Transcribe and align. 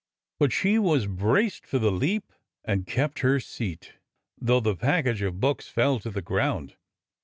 But 0.39 0.51
she 0.51 0.79
was 0.79 1.05
braced 1.05 1.67
for 1.67 1.77
the 1.77 1.91
leap 1.91 2.33
and 2.65 2.87
kept 2.87 3.19
her 3.19 3.39
seat. 3.39 3.49
A 3.61 3.77
SPIRITED 3.77 3.99
MAIDEN 3.99 4.47
83 4.47 4.47
though 4.47 4.59
the 4.59 4.75
package 4.75 5.21
of 5.21 5.39
books 5.39 5.67
fell 5.67 5.99
to 5.99 6.09
the 6.09 6.23
ground. 6.23 6.75